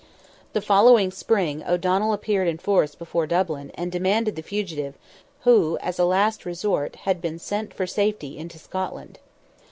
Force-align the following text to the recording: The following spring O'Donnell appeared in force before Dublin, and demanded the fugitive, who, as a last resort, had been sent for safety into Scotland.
The 0.53 0.61
following 0.61 1.11
spring 1.11 1.63
O'Donnell 1.63 2.11
appeared 2.11 2.47
in 2.47 2.57
force 2.57 2.95
before 2.95 3.27
Dublin, 3.27 3.71
and 3.75 3.91
demanded 3.91 4.35
the 4.35 4.41
fugitive, 4.41 4.95
who, 5.41 5.77
as 5.79 5.99
a 5.99 6.05
last 6.05 6.43
resort, 6.43 6.95
had 7.05 7.21
been 7.21 7.37
sent 7.37 7.71
for 7.71 7.85
safety 7.85 8.35
into 8.39 8.57
Scotland. 8.57 9.19